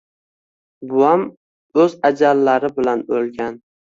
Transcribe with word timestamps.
Buvam 0.93 1.25
o‘z 1.83 1.93
ajallari 2.11 2.73
bilan 2.81 3.05
o‘lgan. 3.19 3.61